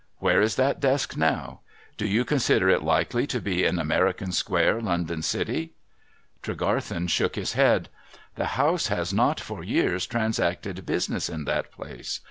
Where 0.17 0.41
is 0.41 0.55
that 0.55 0.79
desk 0.79 1.15
now? 1.15 1.59
Do 1.95 2.07
you 2.07 2.25
consider 2.25 2.69
it 2.69 2.81
likely 2.81 3.27
to 3.27 3.39
be 3.39 3.63
in 3.65 3.77
America 3.77 4.31
square, 4.31 4.81
London 4.81 5.21
City?' 5.21 5.73
Tregarthen 6.41 7.07
shook 7.07 7.35
his 7.35 7.53
head.' 7.53 7.87
The 8.35 8.47
house 8.57 8.87
has 8.87 9.13
not, 9.13 9.39
for 9.39 9.63
years, 9.63 10.07
transacted 10.07 10.87
business 10.87 11.29
in 11.29 11.43
that 11.43 11.71
place. 11.71 12.19